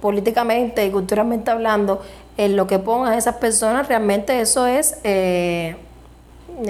[0.00, 2.02] políticamente y culturalmente hablando
[2.36, 5.76] en lo que pongan esas personas, realmente eso es, en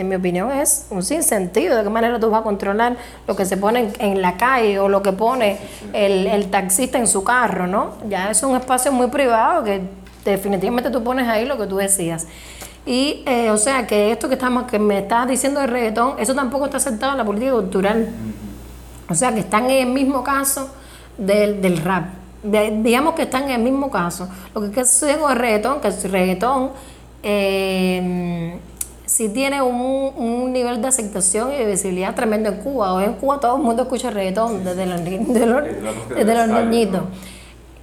[0.08, 1.76] mi opinión, es un sinsentido.
[1.76, 4.78] ¿De qué manera tú vas a controlar lo que se pone en, en la calle
[4.80, 5.58] o lo que pone
[5.92, 7.94] el, el taxista en su carro, ¿no?
[8.08, 9.82] Ya es un espacio muy privado que
[10.24, 12.26] definitivamente tú pones ahí lo que tú decías.
[12.86, 16.34] Y, eh, o sea, que esto que estamos, que me estás diciendo de reggaetón, eso
[16.34, 18.08] tampoco está aceptado en la política cultural.
[19.08, 20.70] O sea, que están en el mismo caso
[21.18, 22.06] del, del rap.
[22.42, 24.28] De- digamos que están en el mismo caso.
[24.54, 26.70] Lo que, que sucede con el reggaetón, que el reggaetón
[27.22, 28.58] eh,
[29.04, 32.94] sí tiene un, un nivel de aceptación y de visibilidad tremendo en Cuba.
[32.94, 35.64] Hoy en Cuba todo el mundo escucha reggaetón, desde los, de los,
[36.08, 37.02] Desde los niñitos.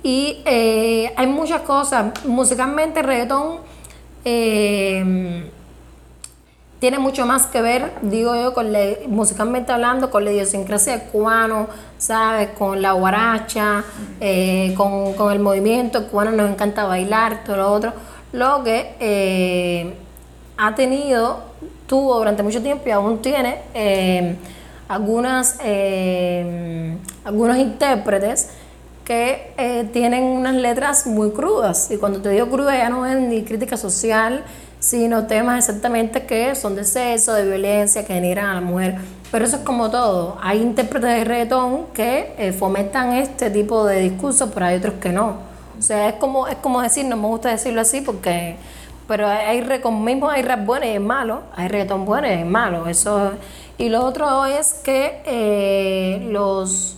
[0.01, 2.13] Y eh, hay muchas cosas.
[2.25, 3.57] Musicalmente, el reggaetón
[4.29, 5.49] eh,
[6.79, 8.67] tiene mucho más que ver, digo yo, con
[9.07, 12.49] musicalmente hablando, con la idiosincrasia del cubano, ¿sabes?
[12.49, 13.83] Con la guaracha,
[14.19, 17.93] eh, con, el movimiento, cubano nos encanta bailar, todo lo otro.
[18.33, 19.95] Lo que eh,
[20.57, 21.39] ha tenido,
[21.87, 24.35] tuvo durante mucho tiempo y aún tiene eh,
[24.87, 28.49] algunas, eh, algunos intérpretes
[29.07, 31.89] que eh, tienen unas letras muy crudas.
[31.89, 34.43] Y cuando te digo cruda ya no es ni crítica social,
[34.79, 38.97] sino temas exactamente que son de sexo, de violencia, que denigran a la mujer.
[39.31, 40.37] Pero eso es como todo.
[40.41, 45.13] Hay intérpretes de reggaetón que eh, fomentan este tipo de discursos, pero hay otros que
[45.13, 45.37] no.
[45.79, 48.57] O sea, es como, es como decir, no me gusta decirlo así porque...
[49.07, 52.45] Pero hay, hay mismo hay rap bueno y es malo, hay reggaetón bueno y es
[52.45, 52.87] malo.
[52.87, 53.31] Eso,
[53.77, 56.97] y lo otro es que eh, los,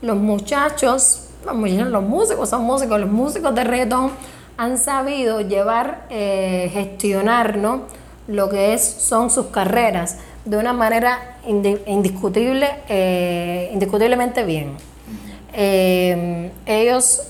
[0.00, 4.10] los muchachos, los, músicos, son músicos, los músicos de reggaetón
[4.56, 7.82] han sabido llevar, eh, gestionar ¿no?
[8.28, 14.72] lo que es, son sus carreras de una manera indi- indiscutible, eh, indiscutiblemente bien.
[15.52, 17.22] Eh, ellos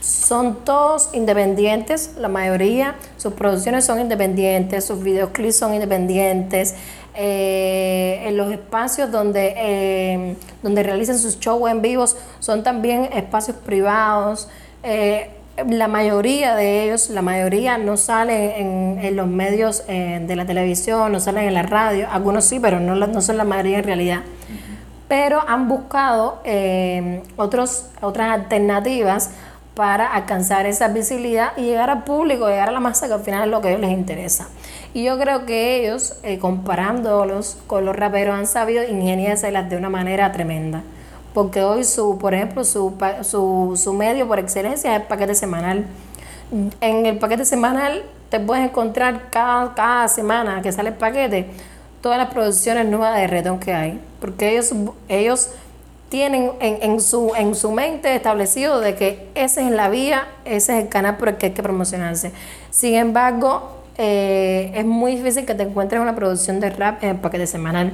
[0.00, 6.74] son todos independientes, la mayoría, sus producciones son independientes, sus videoclips son independientes,
[7.14, 13.56] eh, en los espacios donde, eh, donde realizan sus shows en vivos son también espacios
[13.56, 14.48] privados.
[14.82, 15.30] Eh,
[15.68, 20.46] la mayoría de ellos, la mayoría no salen en, en los medios eh, de la
[20.46, 23.84] televisión, no salen en la radio, algunos sí, pero no, no son la mayoría en
[23.84, 24.20] realidad
[25.10, 29.30] pero han buscado eh, otros, otras alternativas
[29.74, 33.42] para alcanzar esa visibilidad y llegar al público, llegar a la masa, que al final
[33.42, 34.46] es lo que a ellos les interesa.
[34.92, 39.88] Y yo creo que ellos, eh, comparándolos con los raperos, han sabido ingeniárselas de una
[39.88, 40.82] manera tremenda.
[41.32, 45.86] Porque hoy, su, por ejemplo, su, su, su medio por excelencia es el paquete semanal.
[46.80, 51.46] En el paquete semanal te puedes encontrar cada, cada semana que sale el paquete
[52.00, 54.00] todas las producciones nuevas de reggaetón que hay.
[54.20, 54.72] Porque ellos,
[55.08, 55.50] ellos
[56.08, 60.76] tienen en, en, su, en su mente establecido de que esa es la vía, ese
[60.76, 62.32] es el canal por el que hay que promocionarse.
[62.70, 67.16] Sin embargo, eh, es muy difícil que te encuentres una producción de rap en el
[67.16, 67.92] paquete semanal.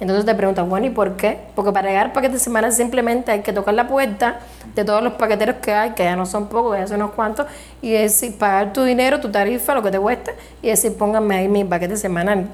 [0.00, 1.38] Entonces te preguntas, bueno, ¿y por qué?
[1.54, 4.40] Porque para llegar al paquete semanal simplemente hay que tocar la puerta
[4.74, 7.46] de todos los paqueteros que hay, que ya no son pocos, ya son unos cuantos,
[7.80, 11.48] y decir, pagar tu dinero, tu tarifa, lo que te cueste, y decir, pónganme ahí
[11.48, 12.46] mi paquete semanal.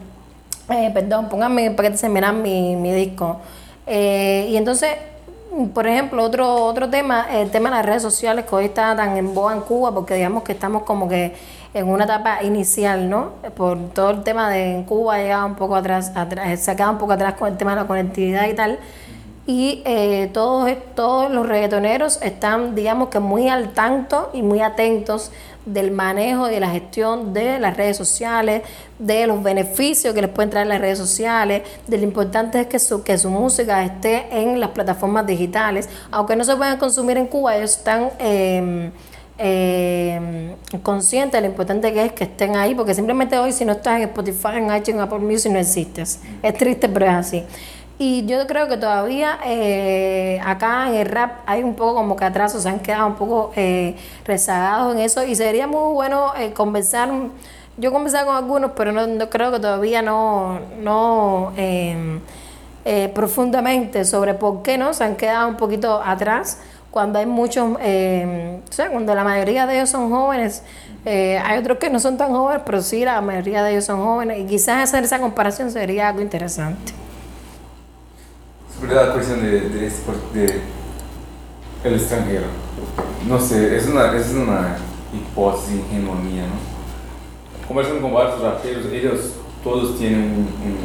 [0.71, 3.41] Eh, perdón, pónganme mi paquete semanal, mi, mi disco.
[3.85, 4.91] Eh, y entonces,
[5.75, 9.17] por ejemplo, otro, otro tema, el tema de las redes sociales que hoy está tan
[9.17, 11.35] en boga en Cuba, porque digamos que estamos como que
[11.75, 13.33] en una etapa inicial, ¿no?
[13.57, 16.93] Por todo el tema de en Cuba llegaba un poco atrás, atrás se ha quedado
[16.93, 18.79] un poco atrás con el tema de la conectividad y tal.
[19.45, 25.33] Y eh, todos, todos los reggaetoneros están, digamos que muy al tanto y muy atentos
[25.67, 28.63] del manejo y de la gestión de las redes sociales,
[29.01, 32.79] de los beneficios que les pueden traer las redes sociales, de lo importante es que
[32.79, 35.89] su, que su música esté en las plataformas digitales.
[36.13, 38.93] Aunque no se puedan consumir en Cuba, ellos están eh,
[39.39, 43.73] eh, conscientes de lo importante que es que estén ahí, porque simplemente hoy si no
[43.73, 46.21] estás en Spotify, en iTunes, en Apple Music, no existes.
[46.43, 47.45] Es triste, pero es así.
[47.99, 52.25] Y yo creo que todavía eh, acá en el rap hay un poco como que
[52.25, 56.53] atrasos, se han quedado un poco eh, rezagados en eso y sería muy bueno eh,
[56.53, 57.11] conversar.
[57.77, 62.21] Yo he conversado con algunos, pero no, no creo que todavía no, no em,
[62.85, 66.59] eh, profundamente sobre por qué no se han quedado un poquito atrás
[66.93, 70.63] cuando hay muchos, eh, o sea, cuando la mayoría de ellos son jóvenes,
[71.05, 74.05] eh, hay otros que no son tan jóvenes, pero sí la mayoría de ellos son
[74.05, 76.93] jóvenes y quizás hacer esa comparación sería algo interesante.
[78.79, 79.91] Sobre la cuestión de, de,
[80.35, 80.61] de
[81.85, 82.47] el extranjero.
[83.29, 84.77] No sé, es una, es una
[85.13, 87.67] hipótesis ingenua mía, ¿no?
[87.67, 90.79] Conversando con varios raperos, ellos todos tienen un, un-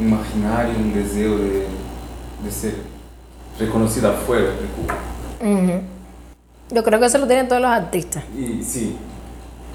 [0.00, 1.66] un imaginario, un deseo de,
[2.44, 2.74] de ser
[3.58, 4.94] reconocido afuera de Cuba.
[5.40, 5.80] Ujú.
[6.70, 8.24] Yo creo que eso lo tienen todos los artistas.
[8.36, 8.96] Y sí,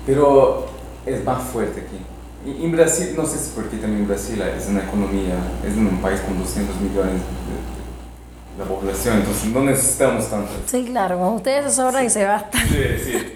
[0.05, 0.67] pero
[1.05, 1.97] es más fuerte aquí.
[2.45, 6.19] Y en Brasil, no sé si porque también Brasil es una economía, es un país
[6.21, 10.51] con 200 millones de, de la población, entonces no necesitamos tanto.
[10.65, 12.57] Sí, claro, con ustedes se sobra y se basta.
[12.67, 13.33] Sí, sí.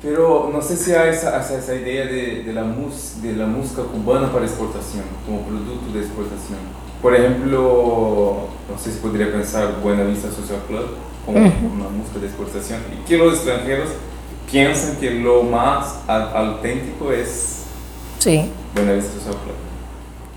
[0.00, 3.46] Pero no sé si hay esa, esa, esa idea de, de, la mus, de la
[3.46, 6.58] música cubana para exportación, como producto de exportación.
[7.02, 10.86] Por ejemplo, no sé si podría pensar Buena Vista Social Club
[11.32, 13.90] como una música de exportación y que los extranjeros
[14.50, 17.64] piensan que lo más au- auténtico es
[18.18, 18.50] Sí.
[18.74, 19.12] Buena Vista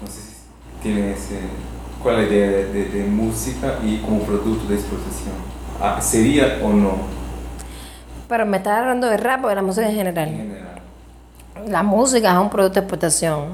[0.08, 0.36] sé si
[0.84, 1.40] tienen ese...
[2.04, 5.34] ¿Cuál es la idea de, de- de música y como producto de exportación?
[5.80, 6.92] Ah, ¿Sería o no
[8.28, 10.30] Pero me estás hablando de rap o de la música en en general.
[10.30, 10.82] general?
[11.68, 13.46] La música es un producto de exportación.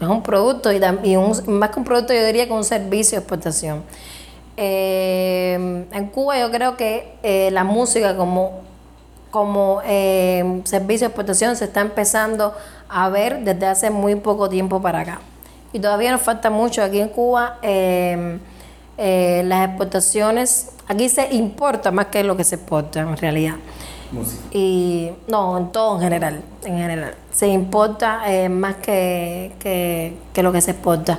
[0.00, 3.16] Es un producto y, y un- más que un producto yo diría que un servicio
[3.18, 3.82] de exportación.
[4.56, 8.60] Eh, en Cuba yo creo que eh, la música como,
[9.30, 12.54] como eh, servicio de exportación se está empezando
[12.88, 15.20] a ver desde hace muy poco tiempo para acá.
[15.72, 17.58] Y todavía nos falta mucho aquí en Cuba.
[18.96, 23.56] las exportaciones, aquí se importa más que lo que se exporta en realidad.
[24.12, 24.42] Música.
[24.52, 27.14] Y no, en todo en general, en general.
[27.32, 31.18] Se importa más que, que, que lo que se exporta.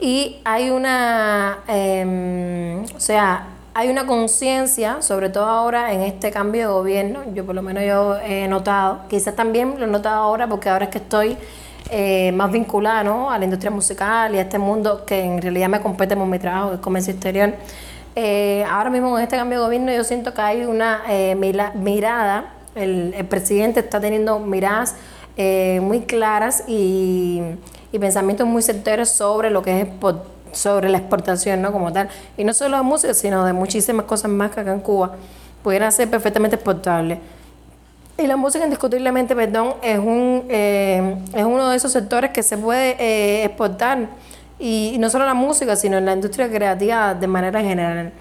[0.00, 6.68] Y hay una, eh, o sea, hay una conciencia, sobre todo ahora en este cambio
[6.68, 10.46] de gobierno, yo por lo menos yo he notado, quizás también lo he notado ahora
[10.48, 11.36] porque ahora es que estoy
[11.90, 13.30] eh, más vinculada ¿no?
[13.30, 16.38] a la industria musical y a este mundo que en realidad me compete por mi
[16.38, 17.54] trabajo, que es comercio exterior.
[18.14, 21.34] Eh, ahora mismo en este cambio de gobierno yo siento que hay una eh,
[21.74, 24.96] mirada, el, el presidente está teniendo miradas
[25.38, 27.42] eh, muy claras y,
[27.96, 29.88] y pensamientos muy certeros sobre lo que es
[30.52, 31.72] sobre la exportación, ¿no?
[31.72, 32.08] Como tal.
[32.36, 35.16] Y no solo de música, sino de muchísimas cosas más que acá en Cuba
[35.62, 37.18] pudieran ser perfectamente exportables.
[38.18, 42.56] Y la música indiscutiblemente, perdón, es, un, eh, es uno de esos sectores que se
[42.56, 44.08] puede eh, exportar.
[44.58, 48.12] Y, no solo la música, sino en la industria creativa de manera general.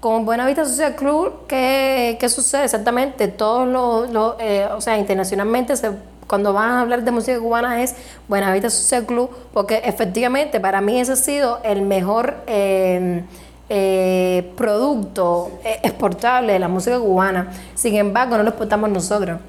[0.00, 3.28] Con Buenavista Social Club, ¿qué, qué sucede exactamente?
[3.28, 5.90] Todos los, los, eh, o sea, internacionalmente, se,
[6.32, 7.94] cuando van a hablar de música cubana es
[8.26, 13.22] Buenavista Social Club, porque efectivamente para mí ese ha sido el mejor eh,
[13.68, 17.52] eh, producto eh, exportable de la música cubana.
[17.74, 19.40] Sin embargo, no lo exportamos nosotros.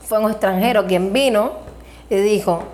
[0.00, 1.52] Fue un extranjero quien vino
[2.10, 2.64] y dijo,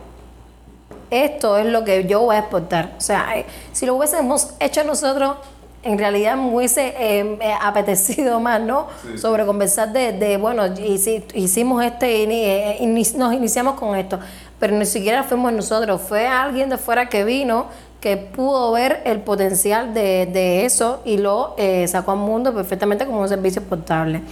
[1.11, 2.93] esto es lo que yo voy a exportar.
[2.97, 3.45] O sea, eh,
[3.75, 5.37] si lo hubiésemos hecho nosotros,
[5.85, 8.87] en realidad me hubiese eh, eh, apetecido más, ¿no?
[9.19, 14.19] Sobre conversar de, de, bueno, hici- hicimos este, ini- eh, ini- nos iniciamos con esto,
[14.61, 17.67] pero ni siquiera fuimos nosotros, fue alguien de fuera que vino,
[18.01, 23.07] que pudo ver el potencial de, de eso y lo eh, sacó al mundo perfectamente
[23.07, 24.23] como un servicio exportable.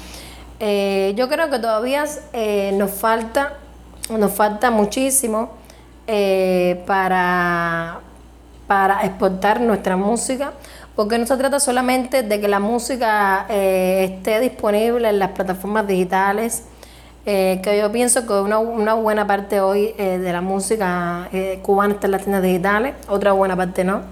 [0.60, 3.54] Eh, yo creo que todavía eh, nos falta,
[4.10, 5.50] nos falta muchísimo
[6.06, 8.00] eh, para,
[8.66, 10.52] para exportar nuestra música,
[11.00, 15.86] porque no se trata solamente de que la música eh, esté disponible en las plataformas
[15.86, 16.64] digitales,
[17.24, 21.30] eh, que yo pienso que una, buena parte hoy eh, de la música
[21.62, 24.02] cubana está en las tiendas digitales, otra buena parte no.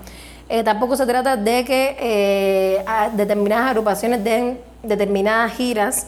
[0.64, 2.82] Tampoco se trata de que
[3.12, 6.06] determinadas agrupaciones den determinadas giras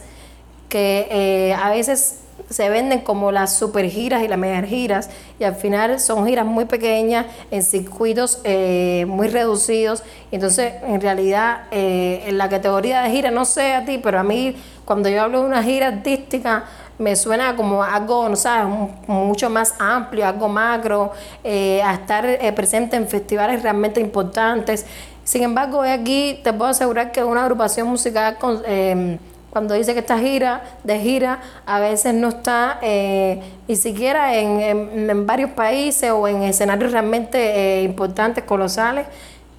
[0.67, 5.55] que a veces se venden como las super giras y las mega giras y al
[5.55, 12.37] final son giras muy pequeñas en circuitos eh, muy reducidos entonces en realidad eh, en
[12.37, 15.47] la categoría de gira no sé a ti pero a mí cuando yo hablo de
[15.47, 16.65] una gira artística
[16.97, 18.71] me suena como algo, no sabes,
[19.07, 21.11] mucho más amplio, algo macro,
[21.43, 24.85] eh, a estar eh, presente en festivales realmente importantes.
[25.23, 29.17] Sin embargo, aquí te puedo asegurar que una agrupación musical, con- eh,
[29.51, 34.61] cuando dice que está gira, de gira, a veces no está eh, ni siquiera en,
[34.61, 39.05] en- en varios países o en escenarios realmente eh, importantes, colosales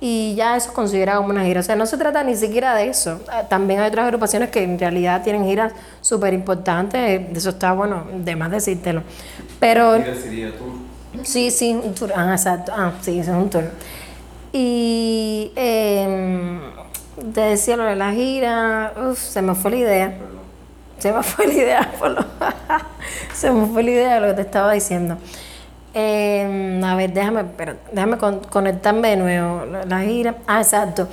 [0.00, 1.60] y ya eso es considerado como una gira.
[1.60, 3.20] O sea, no se trata ni siquiera de eso.
[3.30, 8.04] Ah, También hay otras agrupaciones que en realidad tienen giras súper importantes, eso está bueno,
[8.12, 9.02] de más decírtelo.
[9.60, 9.94] Pero
[11.22, 13.64] sí, sí, un tour, ah, exacto, ah, sí, es un tour.
[14.52, 16.58] Y eh,
[17.34, 20.14] te decía lo de la gira, uf, se me fue la idea.
[20.98, 21.92] Se me fue la idea,
[23.34, 25.16] se me fue la idea de lo que te estaba diciendo.
[25.94, 29.64] Eh, a ver, déjame, espera, déjame con- conectarme de nuevo.
[29.88, 31.08] La, gira, ah, exacto,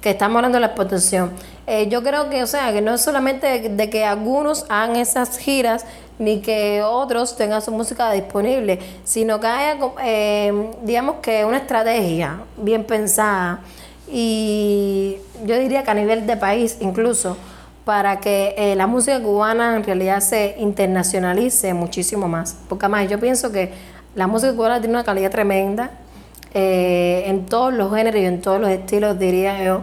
[0.00, 1.30] que estamos hablando de la exportación.
[1.66, 5.38] Eh, yo creo que, o sea, que no es solamente de, que algunos hagan esas
[5.38, 5.86] giras,
[6.18, 12.40] ni que otros tengan su música disponible, sino que haya, eh, digamos que una estrategia
[12.58, 13.60] bien pensada
[14.12, 17.36] y yo diría que a nivel de país incluso
[17.84, 22.56] para que eh, la música cubana en realidad se internacionalice muchísimo más.
[22.68, 23.72] Porque además yo pienso que
[24.14, 25.90] la música cubana tiene una calidad tremenda
[26.52, 29.80] eh, en todos los géneros y en todos los estilos, diría yo,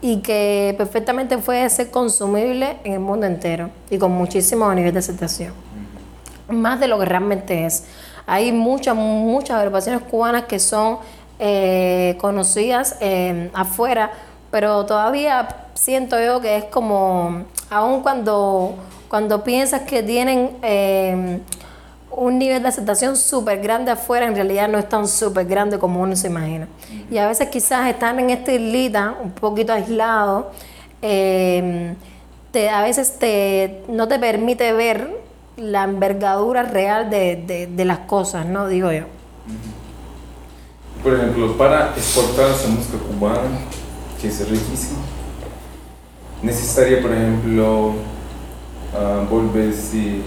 [0.00, 4.98] y que perfectamente puede ser consumible en el mundo entero y con muchísimo nivel de
[4.98, 5.52] aceptación
[6.52, 7.84] más de lo que realmente es.
[8.26, 10.98] Hay muchas, muchas agrupaciones cubanas que son
[11.44, 14.12] eh, conocidas eh, afuera,
[14.52, 18.76] pero todavía siento yo que es como, aun cuando,
[19.08, 21.40] cuando piensas que tienen eh,
[22.12, 26.00] un nivel de aceptación súper grande afuera, en realidad no es tan súper grande como
[26.00, 26.68] uno se imagina.
[27.10, 30.52] Y a veces quizás están en esta islita, un poquito aislado,
[31.00, 31.94] eh,
[32.52, 35.08] te, a veces te, no te permite ver
[35.56, 38.68] la envergadura real de, de- de las cosas, ¿no?
[38.68, 39.04] Digo yo.
[41.02, 43.58] Por ejemplo, para exportar esa música cubana,
[44.20, 45.00] que es riquísima,
[46.42, 47.94] necesitaría, por ejemplo,
[48.94, 50.20] ah, volverse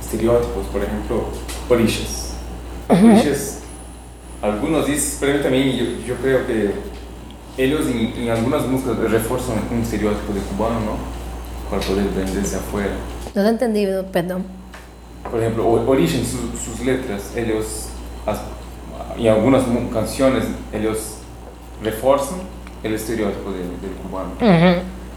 [0.00, 1.24] estereotipos, por ejemplo,
[1.68, 2.32] orillas.
[2.88, 3.58] Orillas,
[4.42, 6.72] algunos dicen, pero también yo, yo creo que
[7.56, 10.96] ellos en, en algunas músicas refuerzan un estereotipo de cubano, ¿no?
[11.70, 12.92] Para poder venderse afuera.
[13.34, 14.44] No he entendido, perdón.
[15.30, 17.86] Por ejemplo, O- Origen, su- sus letras, ellos,
[19.18, 21.16] y algunas canciones, ellos
[21.82, 22.38] refuerzan
[22.82, 24.30] el estereotipo de- del cubano.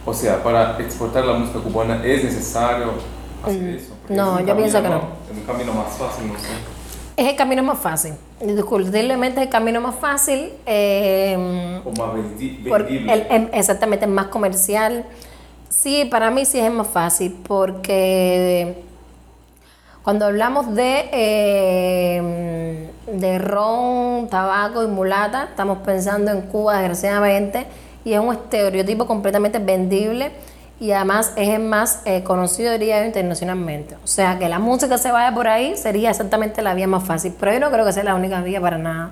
[0.05, 2.87] O sea, para exportar la música cubana es necesario
[3.43, 3.93] hacer eso.
[4.09, 4.97] Mm, no, es un yo pienso que no.
[5.31, 6.47] Es un camino más fácil, no sé.
[7.15, 8.13] Es el camino más fácil.
[8.41, 10.51] Indiscutiblemente es el camino más fácil.
[10.65, 13.13] eh, O más vendi- vendible.
[13.13, 15.05] el- el- exactamente, es más comercial.
[15.69, 18.83] Sí, para mí sí es más fácil porque
[20.03, 27.65] cuando hablamos de, eh, de ron, tabaco y mulata, estamos pensando en Cuba, desgraciadamente,
[28.05, 30.31] y es un estereotipo completamente vendible
[30.79, 33.95] y además es el más eh, conocido, diría yo, internacionalmente.
[34.03, 37.33] O sea, que la música se vaya por ahí sería exactamente la vía más fácil,
[37.39, 39.11] pero yo no creo que sea la única vía para nada.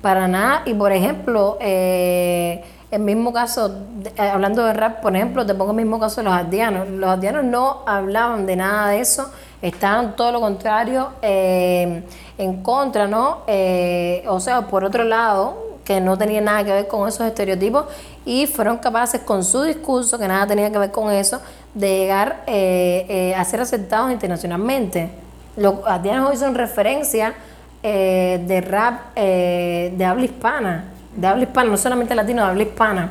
[0.00, 0.62] Para nada.
[0.64, 2.62] Y por ejemplo, eh,
[2.92, 3.74] el mismo caso,
[4.16, 6.88] eh, hablando de rap, por ejemplo, te pongo el mismo caso de los ardianos.
[6.88, 9.32] Los ardianos no hablaban de nada de eso,
[9.62, 12.02] estaban todo lo contrario eh,
[12.36, 13.42] en contra, ¿no?
[13.46, 17.86] Eh, o sea, por otro lado, que no tenía nada que ver con esos estereotipos
[18.24, 21.40] y fueron capaces con su discurso, que nada tenía que ver con eso,
[21.74, 25.10] de llegar eh, a ser aceptados internacionalmente.
[25.56, 27.34] Los ardianos hoy son referencia
[27.82, 30.84] de rap de habla hispana,
[31.16, 33.10] de habla hispana, no solamente latino, de habla hispana.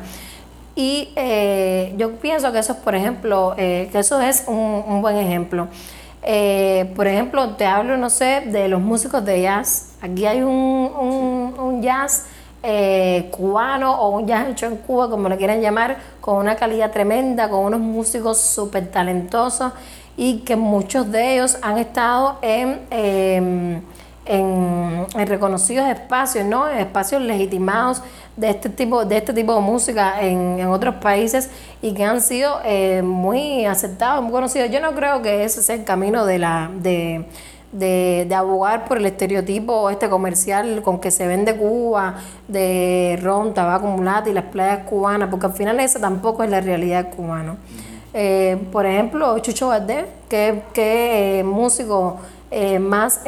[0.76, 1.10] Y
[1.98, 5.68] yo pienso que eso es, por ejemplo, que eso es un buen ejemplo.
[6.24, 9.94] Eh, por ejemplo, te hablo, no sé, de los músicos de jazz.
[10.02, 12.26] Aquí hay un, un- un jazz
[12.64, 16.92] eh, cubano o un jazz hecho en Cuba, como lo quieran llamar, con una calidad
[16.92, 19.74] tremenda, con unos músicos súper talentosos
[20.16, 23.82] y que muchos de ellos han estado en, eh,
[24.26, 26.70] en, reconocidos espacios, ¿no?
[26.70, 28.02] En espacios legitimados
[28.38, 31.50] de este tipo de este tipo de música en, en otros países
[31.82, 34.70] y que han sido eh, muy aceptados, muy conocidos.
[34.70, 37.26] Yo no creo que ese sea el camino de la de,
[37.72, 42.16] de, de abogar por el estereotipo este comercial con que se vende Cuba
[42.48, 46.62] de ron, tabaco, mulata y las playas cubanas, porque al final esa tampoco es la
[46.62, 47.58] realidad cubana.
[48.14, 52.18] Eh, por ejemplo, Chucho Valdés, que, que eh, músico
[52.50, 53.22] eh, más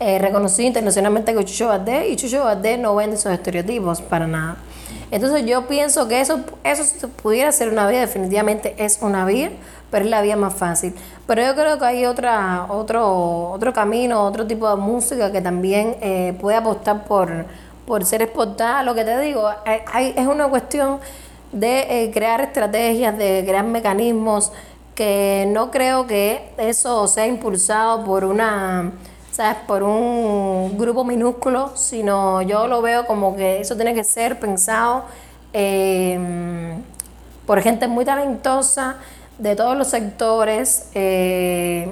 [0.00, 4.56] eh, reconocido internacionalmente que Chucho Valdés y Chucho Valdés no vende esos estereotipos para nada.
[5.10, 9.50] Entonces yo pienso que eso, eso pudiera ser una vía, definitivamente es una vía,
[9.90, 10.94] pero es la vía más fácil.
[11.26, 15.96] Pero yo creo que hay otra, otro, otro camino, otro tipo de música que también
[16.00, 17.46] eh, puede apostar por,
[17.86, 18.82] por ser exportada.
[18.82, 20.98] Lo que te digo, es una cuestión
[21.52, 24.52] de eh, crear estrategias, de crear mecanismos
[24.94, 28.92] que no creo que eso sea impulsado por una,
[29.38, 29.58] ¿sabes?
[29.68, 35.04] Por un grupo minúsculo, sino yo lo veo como que eso tiene que ser pensado
[35.52, 36.18] eh,
[37.46, 38.96] por gente muy talentosa
[39.38, 41.88] de todos los sectores, eh,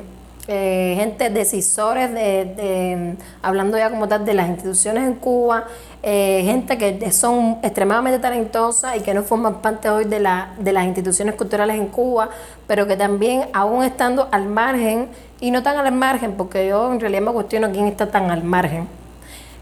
[0.48, 5.66] eh, gente decisores de, de- hablando ya como tal de las instituciones en Cuba,
[6.08, 10.72] eh, gente que son extremadamente talentosas y que no forman parte hoy de, la, de
[10.72, 12.30] las instituciones culturales en Cuba,
[12.68, 15.08] pero que también aún estando al margen,
[15.40, 18.44] y no tan al margen, porque yo en realidad me cuestiono quién está tan al
[18.44, 18.86] margen,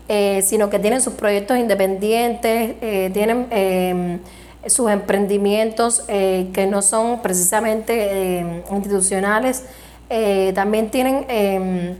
[0.06, 4.20] eh, sino que tienen sus proyectos independientes, eh, tienen
[4.66, 9.64] sus emprendimientos que no son precisamente institucionales,
[10.54, 11.96] también tienen eh,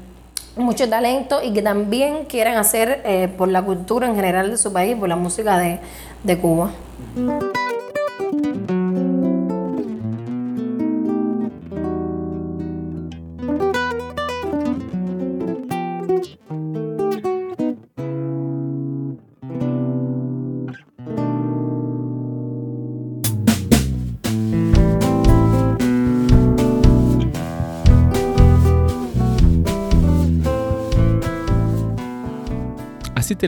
[0.57, 4.73] mucho talento y que también quieren hacer eh, por la cultura en general de su
[4.73, 5.81] país, por la música de,
[6.23, 6.71] de Cuba.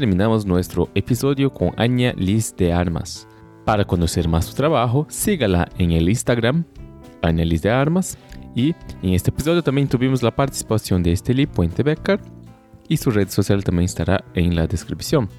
[0.00, 3.26] Terminamos nuestro episodio con Anya Liz de Armas.
[3.64, 6.66] Para conocer más su trabajo, sígala en el Instagram,
[7.22, 8.18] Anya Liz de Armas.
[8.54, 12.20] Y en este episodio también tuvimos la participación de Esteli Puente Becker
[12.90, 15.30] y su red social también estará en la descripción.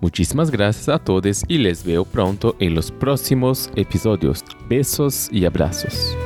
[0.00, 4.42] Muchísimas gracias a todos y les veo pronto en los próximos episodios.
[4.70, 6.16] Besos y abrazos.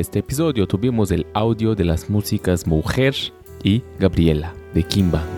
[0.00, 3.14] Este episodio tuvimos el audio de las músicas Mujer
[3.62, 5.37] y Gabriela de Kimba.